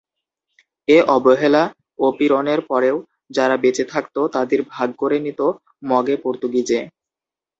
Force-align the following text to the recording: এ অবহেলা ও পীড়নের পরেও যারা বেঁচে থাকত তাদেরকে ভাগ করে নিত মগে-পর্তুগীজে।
এ 0.87 0.97
অবহেলা 1.15 1.63
ও 1.99 2.15
পীড়নের 2.17 2.59
পরেও 2.69 2.97
যারা 3.31 3.55
বেঁচে 3.57 3.83
থাকত 3.85 4.15
তাদেরকে 4.35 4.69
ভাগ 4.73 4.89
করে 5.01 5.17
নিত 5.25 5.39
মগে-পর্তুগীজে। 5.83 6.79